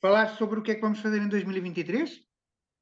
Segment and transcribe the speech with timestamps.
[0.00, 2.28] falar sobre o que é que vamos fazer em 2023?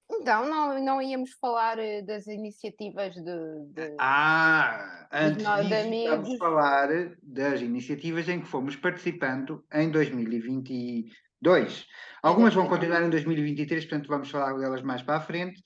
[0.09, 3.67] Então, não, não íamos falar eh, das iniciativas de.
[3.73, 6.89] de Ah, antes nós disso, vamos falar
[7.23, 11.87] das iniciativas em que fomos participando em 2022.
[12.23, 15.61] Algumas vão continuar em 2023, portanto vamos falar delas mais para a frente.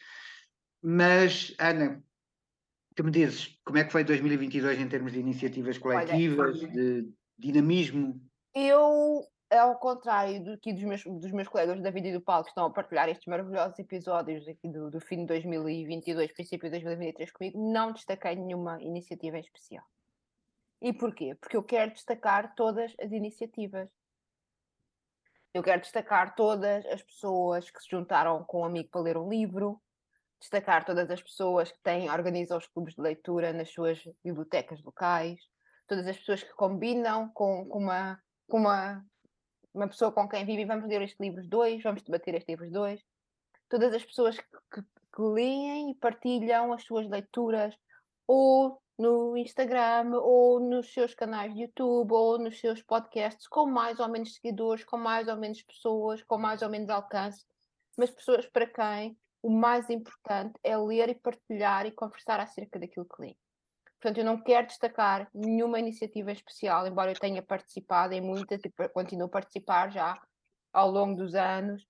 [0.82, 2.02] Mas, Ana,
[2.94, 7.06] tu me dizes como é que foi 2022 em termos de iniciativas coletivas, de
[7.38, 8.18] dinamismo?
[8.54, 9.22] Eu,
[9.58, 12.50] ao contrário do que dos meus, dos meus colegas da vida e do palco que
[12.50, 17.32] estão a partilhar estes maravilhosos episódios aqui do, do fim de 2022, princípio de 2023
[17.32, 19.84] comigo, não destaquei nenhuma iniciativa em especial.
[20.80, 21.34] E porquê?
[21.34, 23.88] Porque eu quero destacar todas as iniciativas.
[25.52, 29.28] Eu quero destacar todas as pessoas que se juntaram com um amigo para ler um
[29.28, 29.80] livro,
[30.38, 35.38] destacar todas as pessoas que têm, organizam os clubes de leitura nas suas bibliotecas locais,
[35.86, 39.04] todas as pessoas que combinam com, com uma, com uma,
[39.74, 43.00] uma pessoa com quem vive vamos ler este livro dois, vamos debater este livro dois,
[43.68, 47.74] todas as pessoas que, que, que leem e partilham as suas leituras
[48.26, 53.98] ou no Instagram, ou nos seus canais de YouTube, ou nos seus podcasts, com mais
[53.98, 57.46] ou menos seguidores, com mais ou menos pessoas, com mais ou menos alcance,
[57.96, 63.06] mas pessoas para quem o mais importante é ler e partilhar e conversar acerca daquilo
[63.06, 63.36] que lê.
[64.00, 68.70] Portanto, eu não quero destacar nenhuma iniciativa especial, embora eu tenha participado em muitas e
[68.88, 70.20] continuo a participar já
[70.72, 71.82] ao longo dos anos,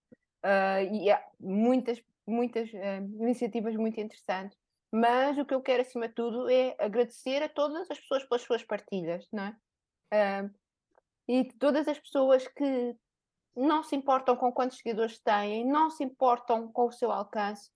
[0.45, 4.59] uh, e há muitas, muitas uh, iniciativas muito interessantes
[4.93, 8.43] mas o que eu quero, acima de tudo, é agradecer a todas as pessoas pelas
[8.43, 10.45] suas partilhas, não é?
[10.45, 10.55] Uh,
[11.29, 12.97] e todas as pessoas que
[13.55, 17.71] não se importam com quantos seguidores têm, não se importam com o seu alcance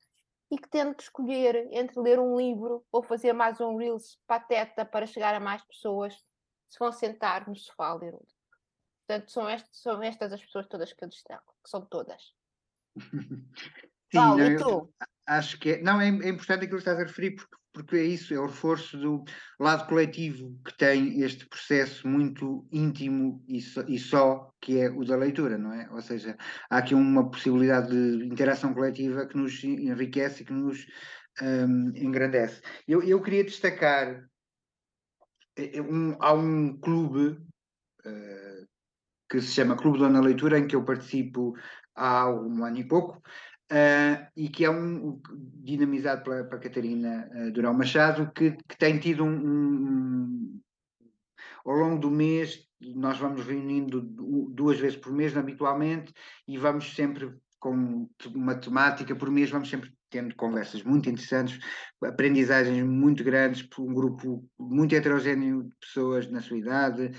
[0.54, 4.84] e que tendo que escolher entre ler um livro ou fazer mais um Reels pateta
[4.84, 6.14] para chegar a mais pessoas,
[6.70, 8.34] se vão sentar no sofá a ler um livro.
[9.04, 12.22] Portanto, são, estes, são estas as pessoas todas que eu destaco, que são todas.
[14.12, 14.94] Sim, Paulo, não, eu
[15.26, 18.04] acho que é, não, é, é importante aquilo que estás a referir, porque, porque é
[18.04, 19.24] isso, é o reforço do
[19.58, 25.04] lado coletivo que tem este processo muito íntimo e só, e só que é o
[25.04, 25.90] da leitura, não é?
[25.90, 26.36] Ou seja,
[26.70, 30.86] há aqui uma possibilidade de interação coletiva que nos enriquece e que nos
[31.42, 32.62] hum, engrandece.
[32.86, 34.24] Eu, eu queria destacar,
[35.56, 37.42] eh, um- há um clube
[38.04, 38.64] eh,
[39.28, 41.54] que se chama Clube Dona Leitura, em que eu participo
[41.94, 43.20] há um ano e pouco,
[43.72, 45.20] uh, e que é um
[45.62, 50.60] dinamizado pela, pela Catarina uh, Durão Machado, que, que tem tido um, um,
[51.64, 56.12] ao longo do mês, nós vamos reunindo duas vezes por mês habitualmente
[56.46, 61.58] e vamos sempre com uma temática por mês, vamos sempre tendo conversas muito interessantes,
[62.02, 67.10] aprendizagens muito grandes por um grupo muito heterogéneo de pessoas na sua idade,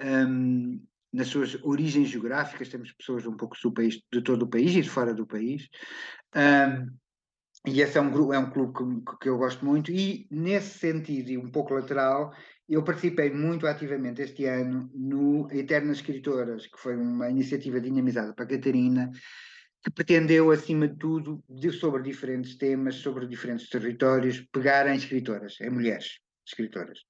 [0.00, 0.80] um,
[1.12, 4.82] nas suas origens geográficas, temos pessoas um pouco do país, de todo o país e
[4.82, 5.68] de fora do país.
[6.34, 6.96] Um,
[7.66, 11.30] e esse é um, é um clube que, que, eu gosto muito, e nesse sentido,
[11.30, 12.32] e um pouco lateral,
[12.68, 18.44] eu participei muito ativamente este ano no Eternas Escritoras, que foi uma iniciativa dinamizada para
[18.44, 19.10] a Catarina,
[19.82, 25.60] que pretendeu, acima de tudo, de, sobre diferentes temas, sobre diferentes territórios, pegar em escritoras,
[25.60, 27.00] em mulheres escritoras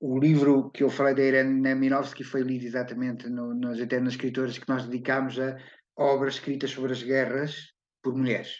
[0.00, 4.58] o livro que eu falei da Irene Minovsky foi lido exatamente no, nas Eternas Escritoras
[4.58, 5.56] que nós dedicámos a
[5.96, 7.72] obras escritas sobre as guerras
[8.02, 8.56] por mulheres.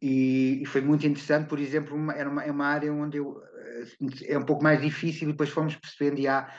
[0.00, 3.40] E, e foi muito interessante, por exemplo, uma, era uma, é uma área onde eu,
[3.40, 6.54] eh, é um pouco mais difícil e depois fomos percebendo e há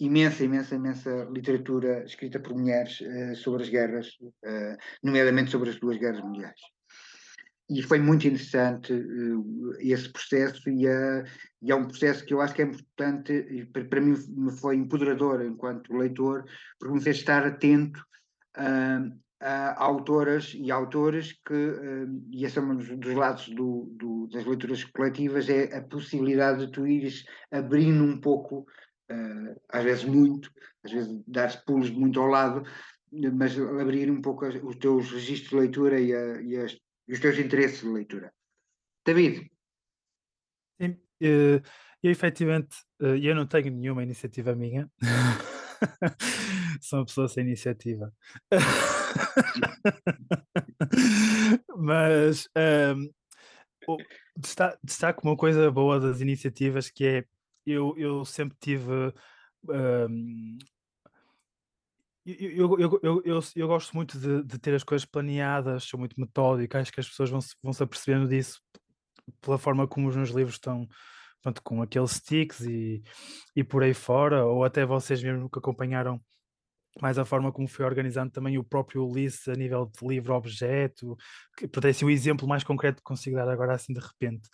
[0.00, 4.08] imensa, imensa, imensa literatura escrita por mulheres uh, sobre as guerras,
[4.44, 6.60] uh, nomeadamente sobre as duas guerras mundiais
[7.70, 11.24] e foi muito interessante uh, esse processo e, uh,
[11.62, 14.76] e, é um processo que eu acho que é importante para, para mim me foi
[14.76, 16.44] empoderador enquanto leitor
[16.78, 18.00] porque me fez estar atento
[18.58, 21.54] uh, a autoras e autores que
[22.30, 26.72] e esse é um dos lados do, do, das leituras coletivas é a possibilidade de
[26.72, 28.66] tu ires abrindo um pouco
[29.70, 30.50] às vezes muito
[30.84, 32.64] às vezes dar pulos muito ao lado
[33.32, 36.78] mas abrir um pouco os teus registros de leitura e, a, e as
[37.10, 38.32] e os teus interesses de leitura.
[39.04, 39.50] David.
[40.80, 41.60] Sim, eu,
[42.00, 44.88] eu efetivamente eh, eu não tenho nenhuma iniciativa minha.
[46.80, 48.14] Sou uma pessoa sem iniciativa.
[51.76, 53.10] Mas um, ehm,
[54.84, 57.24] destaco uma coisa boa das iniciativas que é
[57.66, 59.12] eu, eu sempre tive
[59.68, 60.58] um,
[62.26, 66.18] eu, eu, eu, eu, eu gosto muito de, de ter as coisas planeadas, sou muito
[66.20, 68.60] metódico, acho que as pessoas vão se, vão se apercebendo disso
[69.40, 70.88] pela forma como os meus livros estão
[71.42, 73.02] pronto, com aqueles sticks e,
[73.54, 76.20] e por aí fora, ou até vocês mesmo que acompanharam
[77.00, 81.16] mais a forma como foi organizando também o próprio Ulisses a nível de livro-objeto,
[81.56, 84.48] que para o exemplo mais concreto que consigo dar agora assim de repente.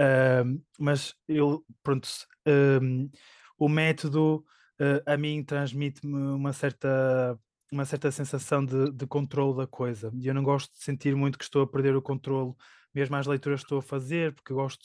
[0.00, 2.08] Uh, mas eu, pronto,
[2.46, 3.10] uh,
[3.58, 4.44] o método
[4.80, 7.38] uh, a mim transmite-me uma certa
[7.70, 10.12] uma certa sensação de, de controle da coisa.
[10.14, 12.52] E eu não gosto de sentir muito que estou a perder o controle
[12.94, 14.84] mesmo às leituras que estou a fazer porque gosto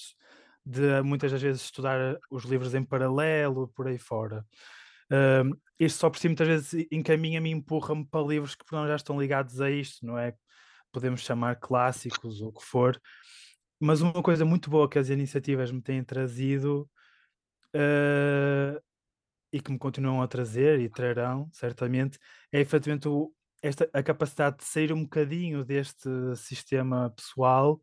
[0.65, 4.45] de muitas das vezes estudar os livros em paralelo por aí fora.
[5.11, 8.95] Uh, isto só por si muitas vezes encaminha-me e empurra-me para livros que não já
[8.95, 10.33] estão ligados a isto, não é?
[10.91, 12.99] Podemos chamar clássicos ou o que for,
[13.79, 16.89] mas uma coisa muito boa que as iniciativas me têm trazido
[17.75, 18.81] uh,
[19.51, 22.19] e que me continuam a trazer e trarão, certamente,
[22.51, 27.81] é efetivamente o, esta, a capacidade de sair um bocadinho deste sistema pessoal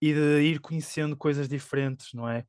[0.00, 2.44] e de ir conhecendo coisas diferentes, não é?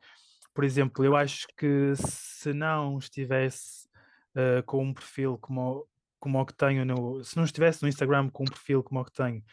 [0.54, 3.88] Por exemplo, eu acho que se não estivesse
[4.36, 5.88] uh, com um perfil como,
[6.20, 7.24] como o que tenho no.
[7.24, 9.44] Se não estivesse no Instagram com um perfil como o que tenho,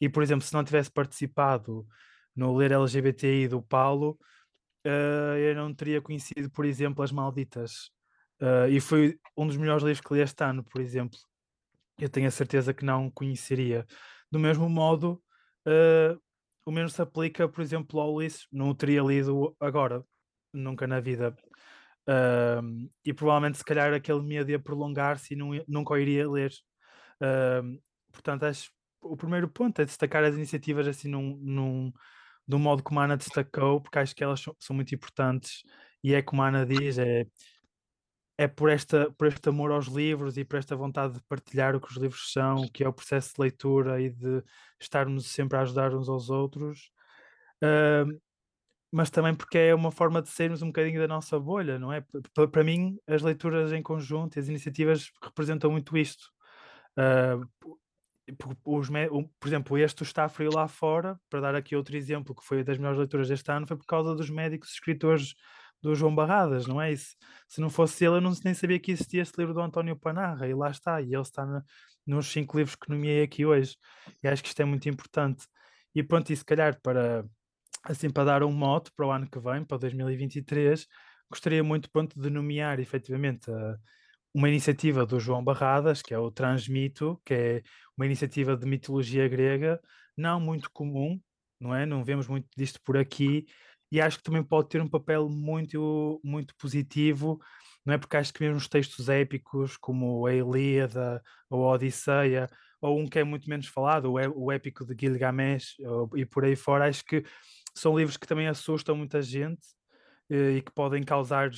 [0.00, 1.86] e por exemplo, se não tivesse participado
[2.34, 4.18] no Ler LGBTI do Paulo,
[4.86, 7.90] uh, eu não teria conhecido, por exemplo, As Malditas.
[8.40, 11.18] Uh, e foi um dos melhores livros que li este ano, por exemplo.
[11.98, 13.86] Eu tenho a certeza que não conheceria.
[14.30, 15.22] Do mesmo modo,
[15.66, 16.20] uh,
[16.64, 18.46] o mesmo se aplica, por exemplo, ao Ulisses.
[18.52, 20.04] Não o teria lido agora,
[20.52, 21.36] nunca na vida.
[22.08, 26.52] Uh, e provavelmente, se calhar, aquele medo ia prolongar-se e não, nunca o iria ler.
[28.12, 28.70] Portanto, acho
[29.10, 31.92] o primeiro ponto é destacar as iniciativas assim num, num,
[32.46, 35.62] num modo como a Ana destacou, porque acho que elas são, são muito importantes
[36.02, 37.26] e é como a Ana diz, é,
[38.38, 41.80] é por, esta, por este amor aos livros e por esta vontade de partilhar o
[41.80, 44.42] que os livros são, que é o processo de leitura e de
[44.80, 46.90] estarmos sempre a ajudar uns aos outros,
[47.62, 48.20] uh,
[48.92, 52.04] mas também porque é uma forma de sermos um bocadinho da nossa bolha, não é?
[52.52, 56.30] Para mim, as leituras em conjunto e as iniciativas representam muito isto.
[56.98, 57.74] Uh,
[58.64, 58.88] os,
[59.38, 62.76] por exemplo, este está frio lá fora, para dar aqui outro exemplo, que foi das
[62.76, 65.34] melhores leituras deste ano, foi por causa dos médicos escritores
[65.82, 67.16] do João Barradas, não é isso?
[67.48, 70.46] Se não fosse ele, eu não, nem sabia que existia este livro do António Panarra,
[70.48, 71.62] e lá está, e ele está na,
[72.06, 73.76] nos cinco livros que nomeei aqui hoje,
[74.22, 75.46] e acho que isto é muito importante.
[75.94, 77.24] E pronto, e se calhar para,
[77.84, 80.86] assim, para dar um mote para o ano que vem, para 2023,
[81.30, 83.76] gostaria muito, pronto, de nomear efetivamente a,
[84.34, 87.62] uma iniciativa do João Barradas, que é o Transmito, que é
[87.96, 89.80] uma iniciativa de mitologia grega,
[90.16, 91.18] não muito comum,
[91.58, 91.86] não é?
[91.86, 93.46] Não vemos muito disto por aqui,
[93.90, 97.40] e acho que também pode ter um papel muito, muito positivo,
[97.84, 97.98] não é?
[97.98, 102.48] Porque acho que mesmo os textos épicos, como a Ilíada ou a Odisseia,
[102.80, 105.76] ou um que é muito menos falado, o, épico de Gilgamesh
[106.14, 107.24] e por aí fora, acho que
[107.74, 109.66] são livros que também assustam muita gente
[110.30, 111.50] eh, e que podem causar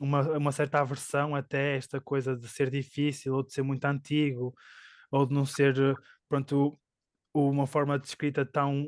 [0.00, 4.54] uma, uma certa aversão até esta coisa de ser difícil ou de ser muito antigo
[5.10, 5.74] ou de não ser
[6.28, 6.78] pronto,
[7.34, 8.86] uma forma de escrita tão,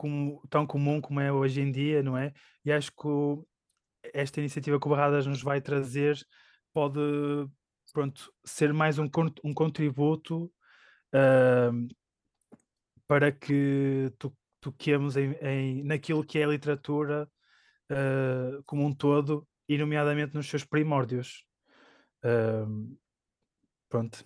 [0.00, 2.32] como, tão comum como é hoje em dia, não é?
[2.64, 3.06] E acho que
[4.14, 6.18] esta iniciativa que o Barradas nos vai trazer
[6.72, 6.98] pode
[7.92, 9.10] pronto, ser mais um,
[9.44, 10.50] um contributo
[11.14, 11.88] uh,
[13.06, 14.10] para que
[14.58, 17.30] toquemos em, em, naquilo que é a literatura
[17.92, 21.44] uh, como um todo, e nomeadamente nos seus primórdios.
[22.24, 22.98] Uh,
[23.90, 24.24] pronto.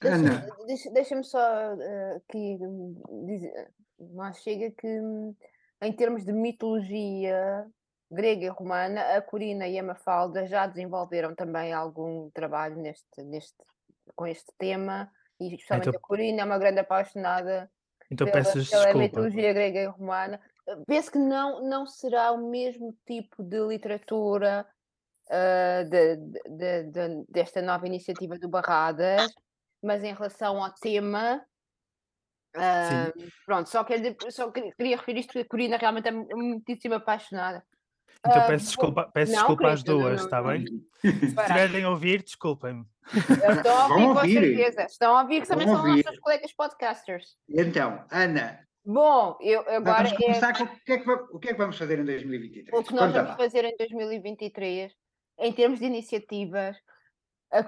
[0.00, 2.58] Deixa-me deixa, deixa só uh, aqui
[3.26, 3.70] dizer,
[4.12, 5.00] mas chega que
[5.82, 7.66] em termos de mitologia
[8.10, 13.56] grega e romana, a Corina e a Mafalda já desenvolveram também algum trabalho neste, neste,
[14.14, 17.70] com este tema, e especialmente então, a Corina é uma grande apaixonada
[18.10, 20.40] então pela, pela mitologia grega e romana.
[20.86, 24.66] Penso que não, não será o mesmo tipo de literatura
[25.26, 29.34] uh, de, de, de, desta nova iniciativa do Barradas,
[29.84, 31.44] mas em relação ao tema.
[32.56, 37.64] Uh, pronto, só, queria, só queria referir isto porque a Corina realmente é muitíssimo apaixonada.
[38.24, 40.66] Então uh, peço desculpa, peço não, desculpa às duas, está bem?
[41.00, 42.84] Se estiverem a ouvir, desculpem-me.
[43.12, 44.82] Estão a ouvir, com certeza.
[44.84, 47.36] Estão a ouvir, que também são nossos colegas podcasters.
[47.48, 50.04] Então, Ana, Bom, eu agora.
[50.04, 50.58] Vamos começar é...
[50.58, 52.78] com o que, é que, o que é que vamos fazer em 2023?
[52.78, 53.36] O que nós Conta vamos lá.
[53.36, 54.92] fazer em 2023,
[55.38, 56.76] em termos de iniciativas,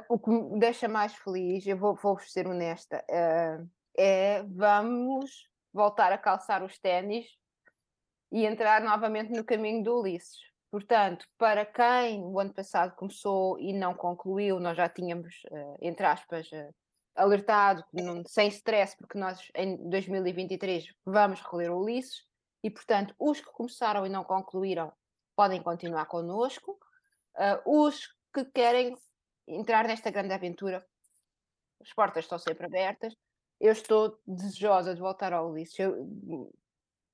[0.09, 6.13] o que me deixa mais feliz, eu vou, vou ser honesta, uh, é vamos voltar
[6.13, 7.27] a calçar os ténis
[8.33, 10.39] e entrar novamente no caminho do Ulisses.
[10.71, 16.05] Portanto, para quem o ano passado começou e não concluiu, nós já tínhamos, uh, entre
[16.05, 16.75] aspas, uh,
[17.15, 17.85] alertado,
[18.27, 22.27] sem stress, porque nós em 2023 vamos reler o Ulisses
[22.63, 24.93] e, portanto, os que começaram e não concluíram
[25.35, 26.79] podem continuar connosco.
[27.37, 28.97] Uh, os que querem
[29.47, 30.87] entrar nesta grande aventura
[31.81, 33.15] as portas estão sempre abertas.
[33.61, 35.79] Eu estou desejosa de voltar ao Ulisses.
[35.79, 36.09] Eu,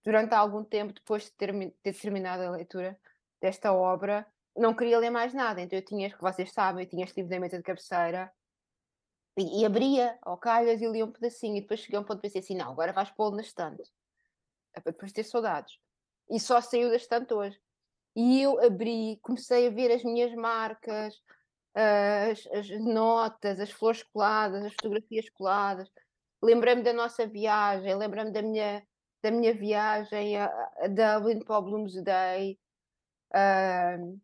[0.05, 2.99] durante algum tempo, depois de ter, ter terminado a leitura
[3.41, 5.61] desta obra, não queria ler mais nada.
[5.61, 8.33] Então eu tinha, vocês sabem, eu tinha este livro na mesa de cabeceira
[9.37, 11.57] e, e abria ao calhas e lia um pedacinho.
[11.57, 13.83] E depois cheguei a um ponto de pensei assim: não, agora vais pô-lo na estante.
[14.75, 15.79] É para depois ter saudades.
[16.31, 17.61] E só saiu da estante hoje.
[18.15, 21.15] E eu abri, comecei a ver as minhas marcas,
[21.75, 25.91] as, as notas, as flores coladas, as fotografias coladas.
[26.43, 28.87] Lembrei-me da nossa viagem, lembrei-me da minha,
[29.23, 30.47] da minha viagem a,
[30.81, 32.59] a Dublin para o Bloomsday.
[33.35, 34.21] Uh,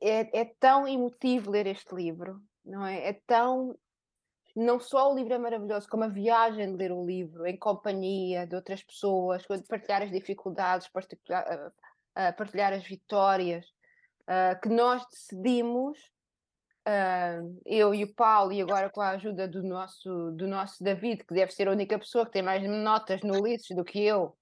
[0.00, 3.08] é, é tão emotivo ler este livro, não é?
[3.08, 3.76] É tão.
[4.54, 8.46] Não só o livro é maravilhoso, como a viagem de ler o livro em companhia
[8.46, 11.72] de outras pessoas, de partilhar as dificuldades, partilhar,
[12.36, 13.66] partilhar as vitórias,
[14.22, 15.98] uh, que nós decidimos,
[16.88, 21.24] uh, eu e o Paulo, e agora com a ajuda do nosso, do nosso David,
[21.24, 24.36] que deve ser a única pessoa que tem mais notas no Ulisses do que eu,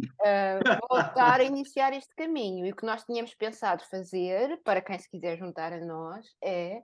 [0.00, 2.64] uh, voltar a iniciar este caminho.
[2.64, 6.82] E o que nós tínhamos pensado fazer, para quem se quiser juntar a nós, é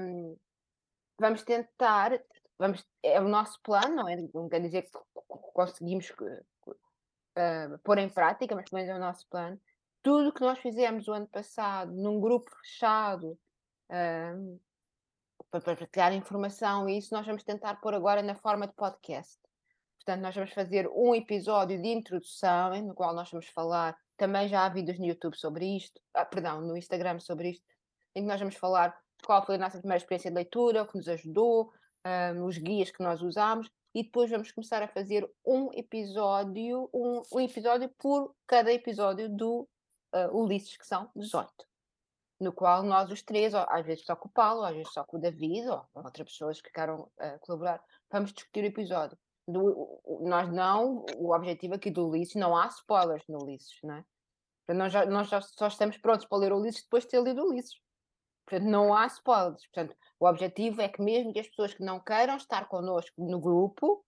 [0.00, 0.36] um,
[1.18, 2.20] vamos tentar,
[2.58, 4.90] vamos, é o nosso plano, não, é, não quer dizer que
[5.54, 9.60] conseguimos uh, pôr em prática, mas pelo menos é o nosso plano.
[10.02, 13.36] Tudo que nós fizemos o ano passado num grupo fechado
[13.90, 14.60] uh,
[15.50, 19.38] para partilhar informação e isso nós vamos tentar pôr agora na forma de podcast.
[19.96, 23.96] Portanto, nós vamos fazer um episódio de introdução, no qual nós vamos falar.
[24.16, 27.64] Também já há vídeos no YouTube sobre isto, ah, perdão, no Instagram sobre isto,
[28.14, 30.96] em que nós vamos falar qual foi a nossa primeira experiência de leitura, o que
[30.96, 31.72] nos ajudou,
[32.06, 37.22] um, os guias que nós usámos, e depois vamos começar a fazer um episódio, um,
[37.32, 39.68] um episódio por cada episódio do
[40.14, 41.52] uh, Ulisses, que são 18.
[42.38, 45.16] No qual nós os três, às vezes só com o Paulo, às vezes só com
[45.16, 49.16] o David, ou outras pessoas que queiram uh, colaborar, vamos discutir o episódio
[49.46, 54.04] do, nós não, o objetivo aqui do Ulisses, não há spoilers no Ulisses, não é?
[54.74, 57.42] Nós, já, nós já só estamos prontos para ler o Ulisses depois de ter lido
[57.42, 57.80] o Ulisses.
[58.44, 59.64] Portanto, não há spoilers.
[59.66, 63.38] Portanto, o objetivo é que mesmo que as pessoas que não queiram estar connosco no
[63.40, 64.04] grupo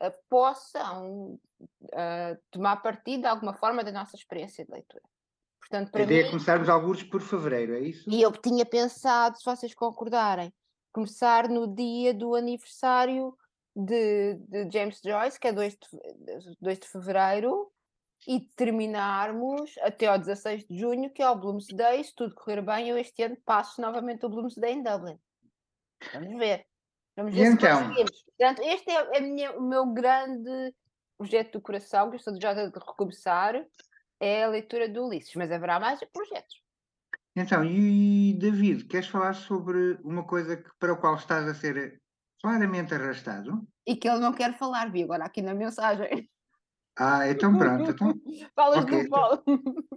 [0.00, 5.02] uh, possam uh, tomar partido de alguma forma da nossa experiência de leitura.
[5.70, 8.10] Portanto, para a ideia mim, é começarmos alguns por fevereiro, é isso?
[8.10, 10.52] E eu tinha pensado, se vocês concordarem,
[10.92, 13.32] começar no dia do aniversário
[13.76, 17.70] de, de James Joyce, que é 2 de, 2 de fevereiro,
[18.26, 22.02] e terminarmos até ao 16 de junho, que é o Bloomsday.
[22.02, 25.18] Se tudo correr bem, eu este ano passo novamente o Bloomsday em Dublin.
[26.12, 26.66] Vamos ver.
[27.16, 27.78] Vamos ver e então?
[27.78, 28.24] conseguimos.
[28.24, 30.74] Portanto, este é, é minha, o meu grande
[31.16, 33.54] projeto do coração, que eu estou já de recomeçar,
[34.20, 36.62] é a leitura do Ulisses, mas haverá mais projetos.
[37.34, 42.00] Então, e David, queres falar sobre uma coisa que, para a qual estás a ser
[42.42, 43.66] claramente arrastado.
[43.86, 46.28] E que ele não quer falar, vi agora aqui na mensagem.
[46.98, 47.90] Ah, então pronto.
[47.90, 48.14] Então...
[48.54, 49.42] Falas okay, do então Paulo.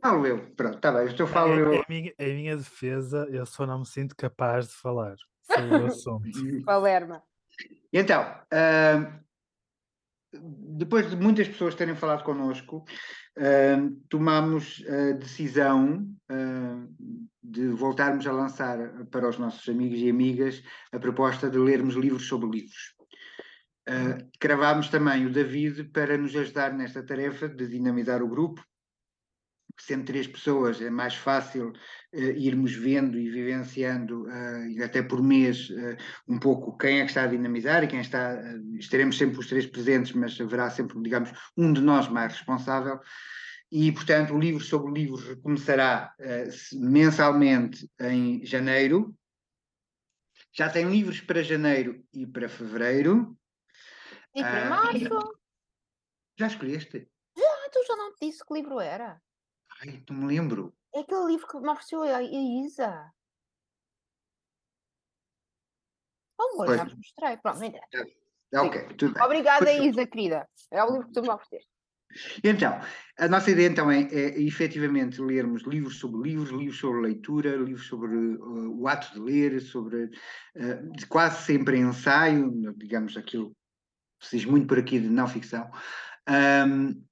[0.02, 1.74] Falo eu, pronto, está bem, então falo é, eu.
[1.74, 5.86] Em minha, em minha defesa, eu só não me sinto capaz de falar sobre o
[5.88, 6.24] assunto.
[6.66, 7.22] Palerma.
[7.92, 9.24] Então, uh,
[10.42, 12.86] depois de muitas pessoas terem falado connosco,
[13.38, 16.96] uh, tomamos a decisão uh,
[17.42, 22.28] de voltarmos a lançar para os nossos amigos e amigas a proposta de lermos livros
[22.28, 22.96] sobre livros.
[23.88, 28.64] Uh, cravámos também o David para nos ajudar nesta tarefa de dinamizar o grupo.
[29.80, 35.70] Sendo três pessoas, é mais fácil uh, irmos vendo e vivenciando, uh, até por mês,
[36.28, 38.40] um pouco quem é que está a dinamizar e quem está.
[38.80, 43.00] estaremos sempre os três presentes, mas haverá sempre, digamos, um de nós mais responsável
[43.76, 49.18] e, portanto, o livro sobre o livro recomeçará uh, mensalmente em janeiro.
[50.52, 53.36] Já tem livros para janeiro e para fevereiro.
[54.36, 55.40] E para uh, março?
[56.38, 57.10] Já escolheste?
[57.36, 59.20] Já, tu já não te disse que livro era.
[59.86, 60.74] Ai, não me lembro.
[60.96, 63.12] É aquele livro que me ofereceu a Isa.
[66.40, 67.38] Oh, já vos mostrei.
[67.38, 67.80] Pronto, ainda.
[68.56, 69.24] Ok, tudo bem.
[69.24, 70.48] Obrigada, Isa, querida.
[70.72, 71.70] É o livro que tu me ofereceste.
[72.44, 72.80] Então,
[73.18, 77.88] a nossa ideia então é, é efetivamente lermos livros sobre livros, livros sobre leitura, livros
[77.88, 83.50] sobre uh, o ato de ler, sobre uh, quase sempre ensaio, digamos aquilo
[84.20, 85.70] que se diz muito por aqui de não ficção,
[86.30, 87.04] um,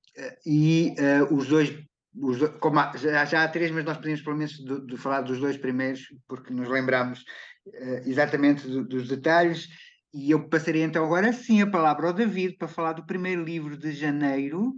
[0.46, 1.70] e uh, os dois,
[2.14, 5.40] os há, já, já, há três, mas nós podemos pelo menos de, de falar dos
[5.40, 7.24] dois primeiros, porque nos lembramos
[7.68, 9.68] uh, exatamente do, dos detalhes,
[10.14, 13.78] e eu passaria então agora sim a palavra ao David para falar do primeiro livro
[13.78, 14.74] de janeiro,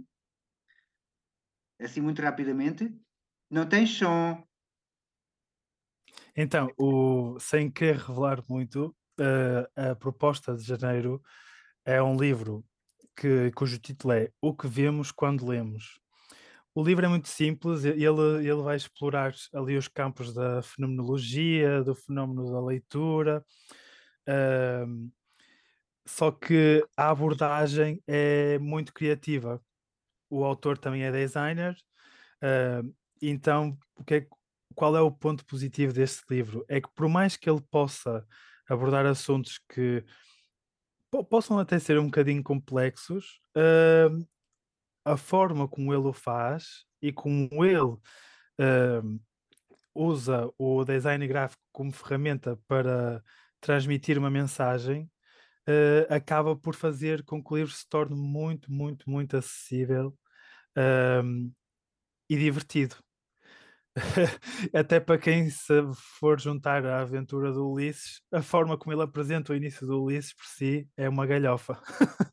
[1.80, 2.92] assim muito rapidamente.
[3.50, 4.42] Não tem som.
[6.36, 11.22] Então, o, sem querer revelar muito, uh, a proposta de janeiro
[11.84, 12.64] é um livro
[13.16, 16.03] que, cujo título é O que Vemos Quando Lemos.
[16.74, 21.94] O livro é muito simples, ele, ele vai explorar ali os campos da fenomenologia, do
[21.94, 23.44] fenómeno da leitura,
[24.28, 25.12] uh,
[26.04, 29.62] só que a abordagem é muito criativa.
[30.28, 31.76] O autor também é designer,
[32.42, 34.26] uh, então o que é,
[34.74, 36.64] qual é o ponto positivo deste livro?
[36.68, 38.26] É que por mais que ele possa
[38.68, 40.04] abordar assuntos que
[41.30, 44.26] possam até ser um bocadinho complexos, uh,
[45.04, 47.96] a forma como ele o faz e como ele
[48.60, 49.20] uh,
[49.94, 53.22] usa o design gráfico como ferramenta para
[53.60, 55.10] transmitir uma mensagem
[55.68, 60.16] uh, acaba por fazer com que o livro se torne muito, muito, muito acessível
[62.28, 62.96] e divertido.
[64.74, 65.72] Até para quem se
[66.18, 70.34] for juntar à aventura do Ulisses, a forma como ele apresenta o início do Ulisses
[70.34, 71.80] por si é uma galhofa.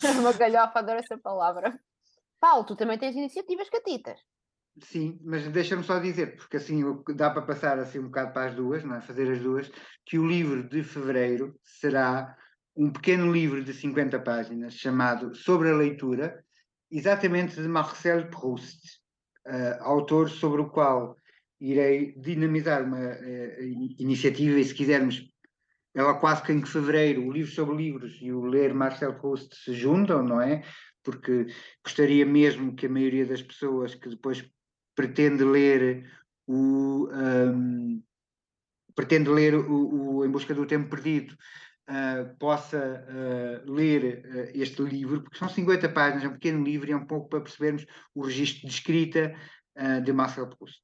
[0.03, 1.79] É uma galhofa, adoro essa palavra.
[2.41, 4.19] Paulo, tu também tens iniciativas catitas.
[4.81, 6.81] Sim, mas deixa-me só dizer, porque assim
[7.15, 9.01] dá para passar assim um bocado para as duas, não é?
[9.01, 9.71] fazer as duas,
[10.05, 12.35] que o livro de fevereiro será
[12.75, 16.43] um pequeno livro de 50 páginas chamado Sobre a Leitura,
[16.89, 18.79] exatamente de Marcel Proust,
[19.45, 21.15] uh, autor sobre o qual
[21.59, 23.63] irei dinamizar uma uh,
[23.99, 25.29] iniciativa e se quisermos
[25.93, 29.73] ela quase que em fevereiro o livro sobre livros e o ler Marcel Proust se
[29.73, 30.63] juntam, não é?
[31.03, 31.47] Porque
[31.83, 34.45] gostaria mesmo que a maioria das pessoas que depois
[34.95, 36.09] pretende ler
[36.47, 38.03] o um,
[38.95, 41.35] pretende ler o, o Em Busca do Tempo Perdido
[41.89, 46.89] uh, possa uh, ler uh, este livro, porque são 50 páginas, é um pequeno livro
[46.89, 49.35] e é um pouco para percebermos o registro de escrita
[50.03, 50.81] de Marcel Proust.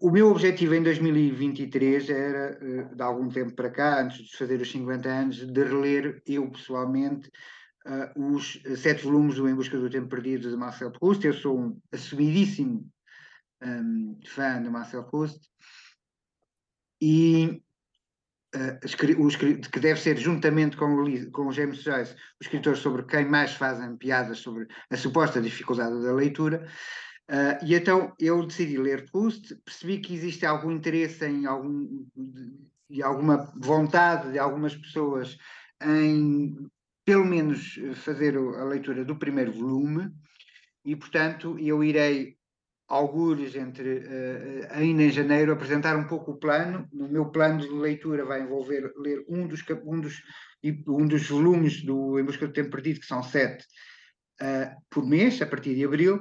[0.00, 2.58] o meu objetivo em 2023 era,
[2.92, 7.30] de algum tempo para cá, antes de fazer os 50 anos, de reler eu pessoalmente
[8.16, 11.24] os sete volumes do Em Busca do Tempo Perdido de Marcel Proust.
[11.26, 12.88] Eu sou um assumidíssimo
[13.62, 15.40] um, fã de Marcel Proust
[17.00, 17.62] e
[18.54, 23.24] uh, que deve ser, juntamente com o, com o James Joyce, o escritor sobre quem
[23.24, 26.66] mais fazem piadas sobre a suposta dificuldade da leitura.
[27.30, 32.06] Uh, e então eu decidi ler Proust, percebi que existe algum interesse em algum,
[32.90, 35.38] e alguma vontade de algumas pessoas
[35.82, 36.68] em,
[37.04, 40.10] pelo menos, fazer a leitura do primeiro volume,
[40.84, 42.36] e portanto eu irei
[42.92, 46.86] algures entre uh, ainda em janeiro apresentar um pouco o plano.
[46.92, 50.22] No meu plano de leitura vai envolver ler um dos, um dos,
[50.86, 53.64] um dos volumes do Em Busca do Tempo Perdido, que são sete,
[54.42, 56.20] uh, por mês, a partir de abril,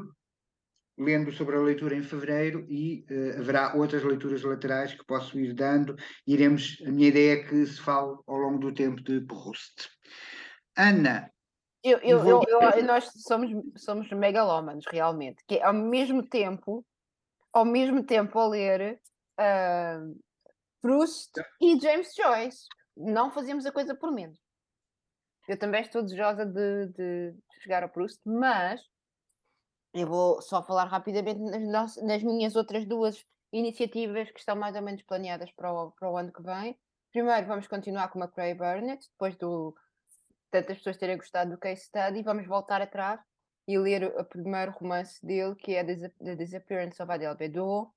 [0.97, 5.53] lendo sobre a leitura em fevereiro e uh, haverá outras leituras laterais que posso ir
[5.53, 5.97] dando.
[6.25, 9.89] Iremos, a minha ideia é que se fale ao longo do tempo de Proust.
[10.77, 11.31] Ana,
[11.83, 16.85] eu, eu, eu, eu, nós somos, somos megalómanos, realmente, que é, ao mesmo tempo,
[17.51, 19.01] ao mesmo tempo a ler
[19.39, 20.19] uh,
[20.79, 22.67] Proust e James Joyce.
[22.95, 24.37] Não fazíamos a coisa por menos.
[25.47, 28.79] Eu também estou desejosa de, de chegar ao Proust, mas
[29.93, 34.83] eu vou só falar rapidamente nas, nas minhas outras duas iniciativas que estão mais ou
[34.83, 36.77] menos planeadas para o, para o ano que vem.
[37.11, 39.75] Primeiro, vamos continuar com a Cray Burnett, depois do
[40.51, 43.19] tantas pessoas terem gostado do case study, vamos voltar atrás
[43.67, 47.93] e ler o primeiro romance dele, que é The Disappearance of Adele Bedou.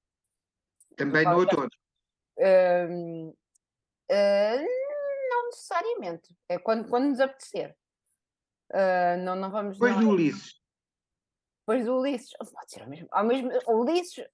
[0.96, 1.68] Também no outono?
[2.38, 4.66] Uh, uh,
[5.30, 6.36] não necessariamente.
[6.48, 7.76] É quando, quando nos apetecer.
[8.70, 9.76] Uh, não, não vamos.
[9.76, 10.60] Depois do Ulisses.
[11.60, 12.30] Depois do Ulisses.
[12.38, 13.08] Pode ser ao mesmo.
[13.10, 14.24] Ao mesmo Ulisses,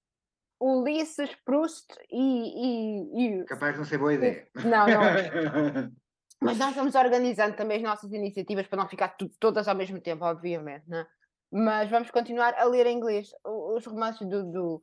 [0.61, 3.45] Ulisses, Proust e, e, e.
[3.45, 4.47] Capaz de não ser boa ideia.
[4.57, 5.93] Não, não.
[6.43, 10.25] Mas nós vamos organizando também as nossas iniciativas para não ficar todas ao mesmo tempo,
[10.25, 11.07] obviamente, né?
[11.51, 13.31] mas vamos continuar a ler em inglês.
[13.45, 14.83] Os romances do, do,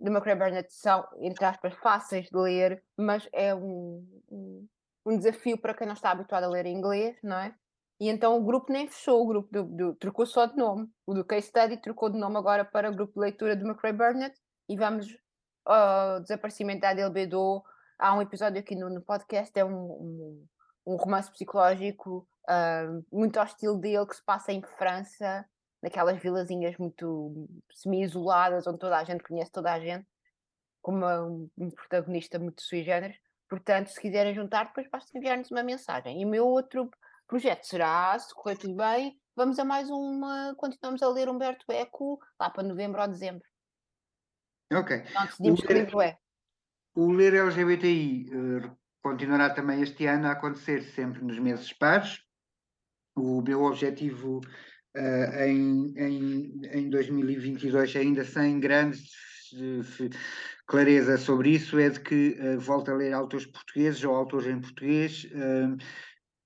[0.00, 4.04] do McRae Burnett são, entre aspas, fáceis de ler, mas é um,
[5.06, 7.54] um, desafio para quem não está habituado a ler em inglês, não é?
[8.00, 10.88] E então o grupo nem fechou, o grupo do, do, trocou só de nome.
[11.06, 13.92] O do Case Study trocou de nome agora para o grupo de leitura do McRae
[13.92, 14.34] Burnett
[14.68, 15.06] e vamos
[15.64, 17.62] ao desaparecimento da Bedou.
[17.98, 20.46] Há um episódio aqui no, no podcast, é um, um
[20.86, 25.44] um romance psicológico uh, muito ao estilo dele, que se passa em França,
[25.82, 30.06] naquelas vilazinhas muito semi-isoladas, onde toda a gente conhece toda a gente,
[30.82, 33.16] com uma, um protagonista muito sui generis.
[33.48, 36.20] Portanto, se quiserem juntar, depois basta enviar-nos uma mensagem.
[36.20, 36.90] E o meu outro
[37.26, 40.54] projeto será, se correr tudo bem, vamos a mais uma.
[40.56, 43.46] Continuamos a ler Humberto Eco lá para novembro ou dezembro.
[44.72, 45.04] Ok.
[45.08, 46.16] Então decidimos o que livro é.
[46.94, 52.20] O ler LGBTI uh, continuará também este ano a acontecer sempre nos meses pares.
[53.16, 54.40] O meu objetivo
[54.96, 59.10] uh, em, em, em 2022, ainda sem grandes
[60.66, 64.60] clareza sobre isso, é de que uh, volte a ler autores portugueses ou autores em
[64.60, 65.76] português, uh,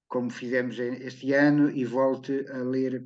[0.09, 3.05] como fizemos este ano, e volte a ler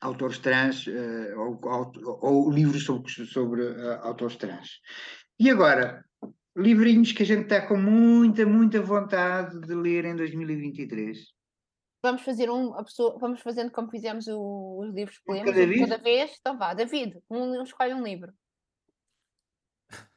[0.00, 4.80] autores trans uh, ou, ou, ou, livros sobre, sobre uh, autores trans.
[5.38, 6.04] E agora,
[6.56, 11.18] livrinhos que a gente está com muita, muita vontade de ler em 2023.
[12.02, 15.80] Vamos fazer um, a pessoa, vamos fazendo como fizemos o, os livros lemos, cada, vez?
[15.80, 16.36] cada vez.
[16.40, 18.32] Então vá, David, um, escolhe um livro.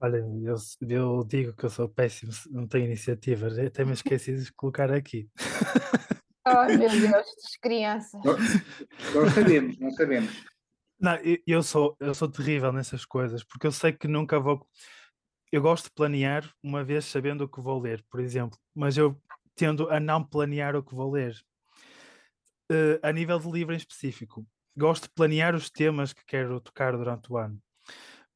[0.00, 0.56] Olha, eu,
[0.88, 5.28] eu digo que eu sou péssimo, não tenho iniciativas, até me esqueci de colocar aqui.
[6.44, 8.20] Ai meu Deus, crianças.
[8.24, 10.44] Não, não sabemos, não sabemos.
[11.00, 14.66] Não, eu, sou, eu sou terrível nessas coisas, porque eu sei que nunca vou.
[15.50, 19.20] Eu gosto de planear uma vez sabendo o que vou ler, por exemplo, mas eu
[19.54, 21.34] tendo a não planear o que vou ler.
[22.70, 26.96] Uh, a nível de livro em específico, gosto de planear os temas que quero tocar
[26.96, 27.58] durante o ano.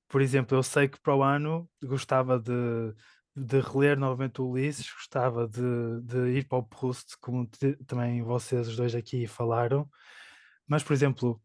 [0.09, 2.95] Por exemplo, eu sei que para o ano gostava de
[3.35, 8.23] de reler novamente o Ulisses, gostava de, de ir para o Proust, como te, também
[8.23, 9.89] vocês os dois aqui falaram,
[10.67, 11.41] mas, por exemplo,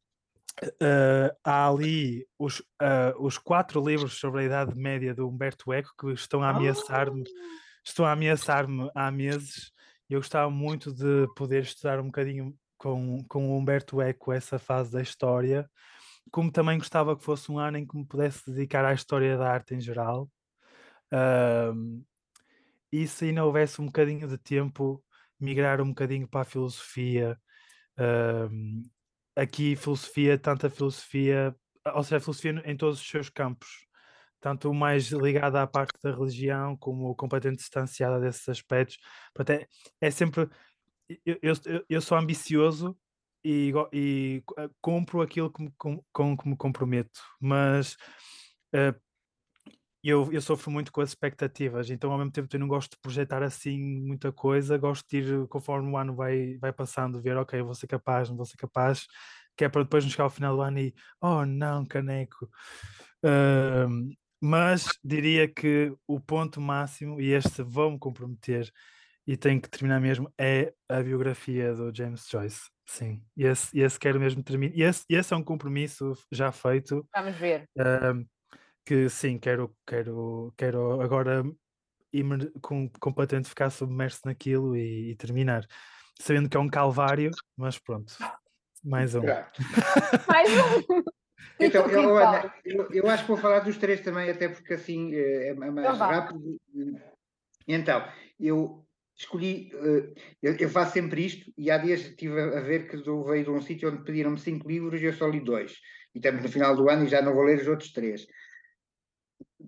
[0.64, 5.92] uh, há ali os, uh, os quatro livros sobre a Idade Média de Humberto Eco
[6.00, 7.84] que estão a ameaçar-me, oh!
[7.84, 9.72] estão a ameaçar-me há meses,
[10.10, 14.58] e eu gostava muito de poder estudar um bocadinho com, com o Humberto Eco essa
[14.58, 15.70] fase da história,
[16.32, 19.52] como também gostava que fosse um ano em que me pudesse dedicar à história da
[19.52, 20.30] arte em geral,
[21.14, 22.04] Uh,
[22.92, 25.04] e se ainda houvesse um bocadinho de tempo,
[25.40, 27.40] migrar um bocadinho para a filosofia.
[27.98, 28.84] Uh,
[29.38, 31.56] aqui, filosofia, tanta filosofia,
[31.94, 33.86] ou seja, filosofia em todos os seus campos,
[34.42, 38.98] tanto mais ligada à parte da religião, como completamente distanciada desses aspectos.
[39.34, 39.68] Portanto,
[40.02, 40.50] é, sempre.
[41.26, 42.98] Eu, eu, eu sou ambicioso
[43.44, 44.44] e, e
[44.82, 47.94] cumpro aquilo que me, com, com que me comprometo, mas
[48.76, 49.00] uh,
[50.04, 53.00] eu, eu sofro muito com as expectativas, então ao mesmo tempo eu não gosto de
[53.02, 57.62] projetar assim muita coisa, gosto de ir conforme o ano vai, vai passando, ver, ok,
[57.62, 59.06] vou ser capaz, não vou ser capaz,
[59.56, 62.50] que é para depois não chegar ao final do ano e, oh não, caneco.
[63.24, 68.72] Uh, mas diria que o ponto máximo, e este vou-me comprometer
[69.26, 72.70] e tenho que terminar mesmo, é a biografia do James Joyce.
[72.86, 74.74] Sim, esse, esse quero mesmo terminar.
[74.78, 77.06] Esse, esse é um compromisso já feito.
[77.14, 77.66] Vamos ver.
[77.78, 78.26] Uh,
[78.88, 81.44] que sim, quero, quero, quero agora
[82.62, 85.68] com, completamente ficar submerso naquilo e, e, terminar.
[86.18, 88.14] Sabendo que é um calvário, mas pronto,
[88.82, 89.24] mais um.
[90.28, 91.04] mais um.
[91.60, 92.02] Então, eu,
[92.66, 95.74] eu, eu, acho que vou falar dos três também, até porque assim eh, é mais
[95.74, 96.58] então, rápido.
[97.68, 98.08] Então,
[98.40, 98.86] eu
[99.18, 103.24] escolhi, eh, eu, eu, faço sempre isto, e há dias estive a ver que eu
[103.24, 105.74] veio de um sítio onde pediram-me cinco livros e eu só li dois.
[106.14, 108.28] E estamos no final do ano e já não vou ler os outros três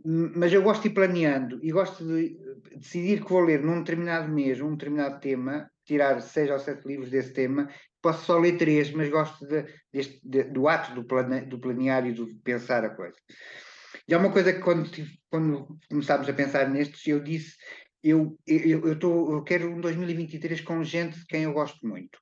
[0.05, 2.37] mas eu gosto de ir planeando e gosto de
[2.75, 7.09] decidir que vou ler num determinado mês, um determinado tema, tirar seis ou sete livros
[7.09, 7.69] desse tema,
[8.01, 12.05] posso só ler três, mas gosto de, deste, de, do ato do, plane, do planear
[12.05, 13.17] e do pensar a coisa.
[14.07, 14.89] E há uma coisa que quando,
[15.29, 17.55] quando começámos a pensar nestes, eu disse,
[18.03, 22.19] eu, eu, eu, tô, eu quero um 2023 com gente de quem eu gosto muito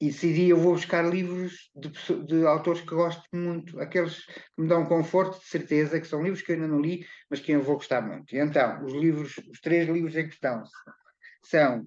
[0.00, 1.90] e decidi eu vou buscar livros de,
[2.24, 6.40] de, autores que gosto muito, aqueles que me dão conforto, de certeza, que são livros
[6.40, 8.34] que eu ainda não li, mas que eu vou gostar muito.
[8.34, 10.62] E então, os livros, os três livros em questão
[11.44, 11.86] são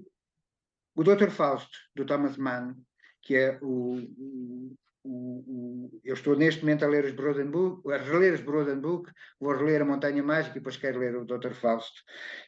[0.96, 1.32] o Dr.
[1.32, 2.76] Fausto, do Thomas Mann,
[3.24, 7.98] que é o, o, o, eu estou neste momento a ler os Broden Book, a
[7.98, 11.54] reler os Broden Book, vou reler a Montanha Mágica e depois quero ler o Dr.
[11.54, 12.00] Fausto,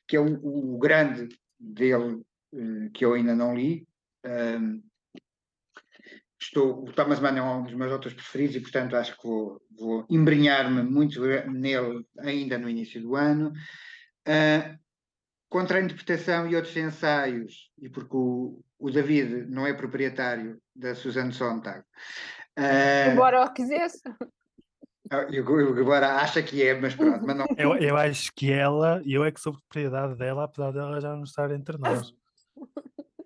[0.08, 1.28] que é o, grande
[1.60, 2.22] dele
[2.54, 3.88] eh, que eu ainda não li.
[6.40, 9.62] Estou, o Thomas Mann é um dos meus autores preferidos e, portanto, acho que vou,
[9.78, 13.54] vou embrenhar-me muito nele ainda no início do ano.
[14.28, 14.78] Uh,
[15.50, 20.94] contra a interpretação e outros ensaios, e porque o, o David não é proprietário da
[20.96, 21.84] Suzanne Sontag.
[22.58, 24.02] Uh, Embora o quisesse.
[25.10, 27.26] Agora acha que é, mas pronto.
[27.26, 27.46] Mas não...
[27.58, 31.16] eu, eu acho que ela, e eu é que sou propriedade dela, apesar dela já
[31.16, 32.12] não estar entre nós.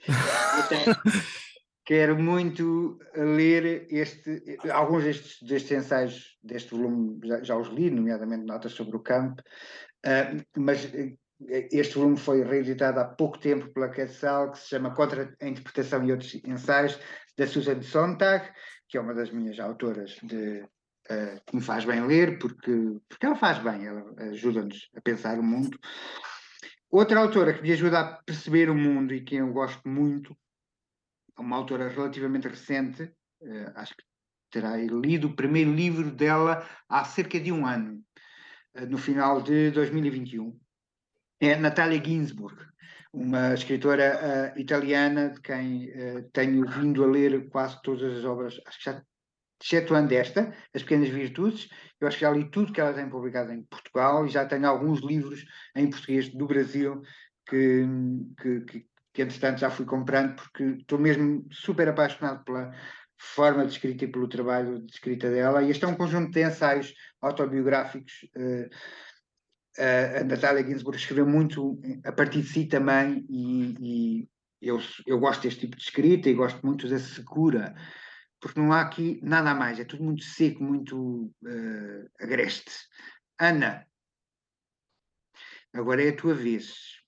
[1.89, 8.45] Quero muito ler este, alguns destes, destes ensaios deste volume, já, já, os li, nomeadamente
[8.45, 9.41] notas sobre o campo,
[10.05, 11.15] uh, mas eh,
[11.71, 16.05] este volume foi reeditado há pouco tempo pela Quetzal, que se chama Contra a Interpretação
[16.05, 16.99] e Outros Ensaios,
[17.35, 18.47] da Susan Sontag,
[18.87, 23.25] que é uma das minhas autoras de, uh, que me faz bem ler, porque, porque
[23.25, 25.75] ela faz bem, ela ajuda-nos a pensar o mundo.
[26.91, 30.37] outra autora que me ajuda a perceber o mundo e que eu gosto muito,
[31.41, 34.03] uma autora relativamente recente, uh, acho que
[34.51, 38.03] terá lido o primeiro livro dela há cerca de um ano,
[38.75, 40.59] uh, no final de 2021.
[41.41, 42.57] É Natália Ginsburg,
[43.13, 45.91] uma escritora uh, italiana de quem
[46.33, 49.03] tenho vindo a ler quase todas as obras, acho que já
[49.61, 53.51] excetuando esta, As Pequenas Virtudes, eu acho que já li tudo que ela tem publicado
[53.51, 55.43] em Portugal e já tenho alguns livros
[55.75, 57.01] em português do Brasil
[57.45, 57.85] que,
[58.41, 58.85] que,
[59.19, 62.71] que entretanto já fui comprando porque estou mesmo super apaixonado pela
[63.17, 65.61] forma de escrita e pelo trabalho de escrita dela.
[65.61, 68.13] E este é um conjunto de ensaios autobiográficos.
[68.33, 68.69] Uh,
[70.21, 74.29] a Natália Ginsburg escreveu muito a partir de si também e, e
[74.61, 77.75] eu, eu gosto deste tipo de escrita e gosto muito da secura
[78.41, 82.71] porque não há aqui nada mais, é tudo muito seco, muito uh, agreste.
[83.37, 83.85] Ana,
[85.73, 86.98] agora é a tua vez.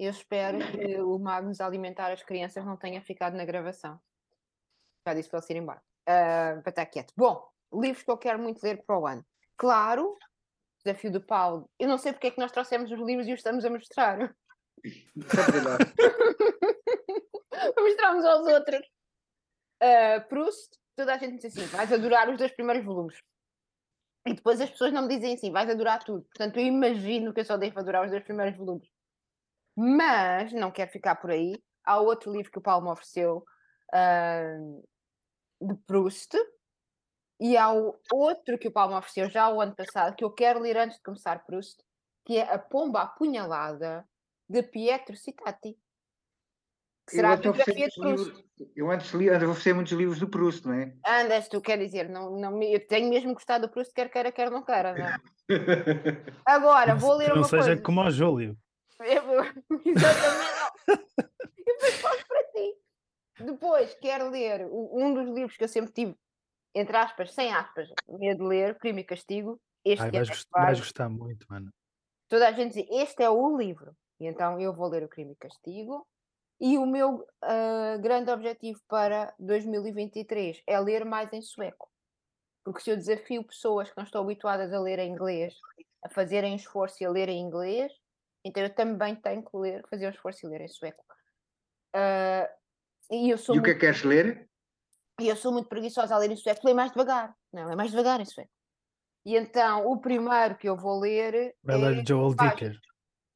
[0.00, 4.00] Eu espero que o Magnus alimentar as crianças não tenha ficado na gravação.
[5.06, 5.82] Já disse para ele ir embora.
[6.08, 7.12] Uh, para estar quieto.
[7.14, 9.22] Bom, livros que eu quero muito ler para o ano.
[9.58, 10.16] Claro,
[10.82, 11.68] Desafio do Paulo.
[11.78, 14.34] Eu não sei porque é que nós trouxemos os livros e os estamos a mostrar.
[17.78, 18.80] Mostramos aos outros.
[19.82, 23.18] Uh, Proust, toda a gente diz assim: vais adorar os dois primeiros volumes.
[24.26, 26.22] E depois as pessoas não me dizem assim: vais adorar tudo.
[26.22, 28.88] Portanto, eu imagino que eu só devo adorar os dois primeiros volumes.
[29.76, 31.62] Mas não quero ficar por aí.
[31.84, 33.44] Há outro livro que o Paulo me ofereceu
[33.94, 34.84] uh,
[35.60, 36.36] de Proust.
[37.40, 37.70] E há
[38.12, 40.98] outro que o Paulo me ofereceu já o ano passado, que eu quero ler antes
[40.98, 41.82] de começar Proust,
[42.26, 44.06] que é A Pomba Apunhalada,
[44.48, 45.78] de Pietro Citati.
[47.08, 48.26] Que será eu a biografia de Proust.
[48.26, 48.44] Livros,
[48.76, 50.94] eu antes li, ando a oferecer muitos livros do Proust, não é?
[51.06, 54.50] Andas, tu quer dizer, não, não, eu tenho mesmo gostado do Proust, quer queira, quer
[54.50, 55.16] não queira, não é?
[56.44, 58.56] Agora, vou ler não uma seja como o Júlio.
[59.84, 60.74] Exatamente.
[61.56, 62.76] e depois posso para ti.
[63.40, 66.14] Depois, quero ler um dos livros que eu sempre tive,
[66.74, 69.60] entre aspas, sem aspas, medo de ler, Crime e Castigo.
[69.84, 71.70] Este Ai, vais, é gostar, vais gostar muito, mano.
[72.28, 73.96] Toda a gente diz, este é o livro.
[74.20, 76.06] E então eu vou ler o Crime e Castigo.
[76.60, 81.90] E o meu uh, grande objetivo para 2023 é ler mais em sueco.
[82.62, 85.54] Porque se eu desafio pessoas que não estão habituadas a ler em inglês
[86.04, 87.92] a fazerem esforço e a ler em inglês,
[88.44, 91.04] então eu também tenho que ler, fazer um esforço e ler em sueco.
[91.94, 92.48] Uh,
[93.10, 94.48] e eu sou e o que é que queres ler?
[95.20, 97.34] E eu sou muito preguiçosa a ler em sueco, leio mais devagar.
[97.52, 98.50] Não, é mais devagar em sueco.
[99.24, 101.54] E então o primeiro que eu vou ler.
[101.62, 102.78] Vai é ler Joel Dicker.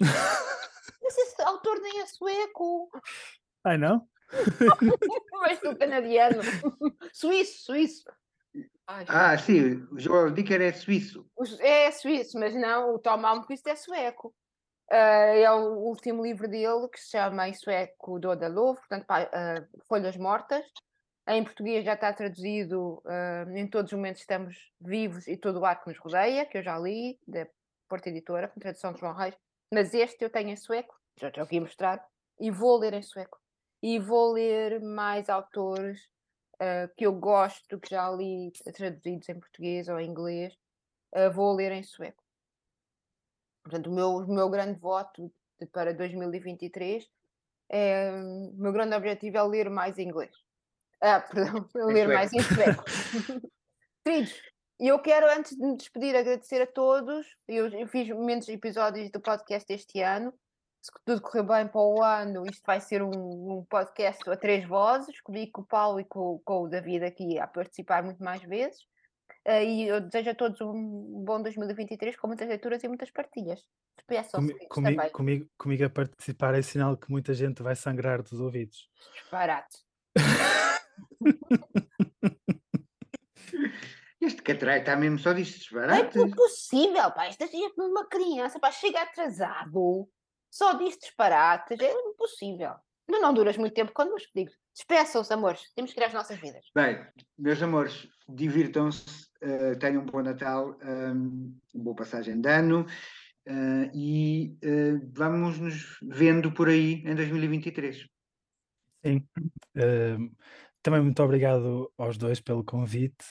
[1.02, 2.90] Mas esse autor nem é sueco.
[3.64, 4.08] Ai, não?
[5.42, 6.40] Mas tu canadiano.
[7.12, 8.04] Suíço, suíço.
[8.86, 11.26] Ai, ah, sim, o Joel Dicker é suíço.
[11.60, 14.34] É suíço, mas não, o Tom Malmquist é sueco.
[14.90, 19.06] Uh, é o último livro dele que se chama em sueco Do da Love, portanto,
[19.10, 20.64] uh, Folhas Mortas.
[21.26, 25.64] Em português já está traduzido uh, Em Todos os Momentos Estamos Vivos e Todo o
[25.64, 27.46] Ar que Nos Rodeia, que eu já li, da
[27.88, 29.34] Porta Editora, com tradução de João Reis.
[29.72, 32.06] Mas este eu tenho em sueco, já te aqui mostrar,
[32.38, 33.38] e vou ler em sueco.
[33.82, 36.00] E vou ler mais autores
[36.96, 40.54] que eu gosto, que já li traduzidos em português ou em inglês,
[41.34, 42.23] vou ler em sueco.
[43.64, 47.08] Portanto, o meu, o meu grande voto de, para 2023
[47.70, 48.10] é.
[48.12, 50.36] O meu grande objetivo é ler mais inglês.
[51.00, 52.84] Ah, perdão, ler mais em sueco.
[54.04, 54.34] Queridos,
[54.78, 57.26] e eu quero, antes de me despedir, agradecer a todos.
[57.48, 60.32] Eu, eu fiz menos episódios do podcast este ano.
[60.82, 64.68] Se tudo correr bem para o ano, isto vai ser um, um podcast a três
[64.68, 68.42] vozes, comigo, com o Paulo e com, com o David aqui a participar muito mais
[68.42, 68.86] vezes.
[69.46, 73.62] Uh, e eu desejo a todos um bom 2023 com muitas leituras e muitas partilhas.
[74.32, 78.88] Comi comigo, comigo, comigo a participar é sinal que muita gente vai sangrar dos ouvidos.
[79.14, 79.78] Disparate.
[84.20, 86.18] Este catrai está mesmo só disto disparate.
[86.18, 87.26] É impossível, pá.
[87.26, 90.08] Esta é uma criança, pá, chega atrasado.
[90.50, 91.78] Só diz disparates.
[91.78, 92.74] É impossível.
[93.06, 94.50] Não, não duras muito tempo quando vos digo.
[94.74, 95.70] Despeçam-se, amores.
[95.74, 96.64] Temos que ir às nossas vidas.
[96.74, 97.06] Bem,
[97.38, 99.28] meus amores, divirtam-se.
[99.44, 102.86] Uh, tenham um bom Natal, um, boa passagem de ano.
[103.46, 108.08] Uh, e uh, vamos nos vendo por aí em 2023.
[109.04, 109.28] Sim.
[110.82, 113.26] também muito obrigado aos dois pelo convite.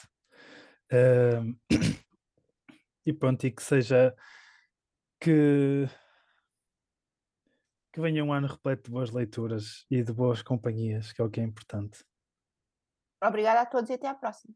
[0.91, 1.57] Uh,
[3.03, 4.15] e pronto, e que seja
[5.19, 5.89] que,
[7.91, 11.29] que venha um ano repleto de boas leituras e de boas companhias, que é o
[11.29, 12.05] que é importante.
[13.23, 14.53] Obrigada a todos e até à próxima.